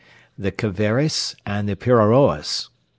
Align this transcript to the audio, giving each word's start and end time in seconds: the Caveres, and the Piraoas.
the 0.35 0.49
Caveres, 0.51 1.35
and 1.45 1.69
the 1.69 1.75
Piraoas. 1.75 2.69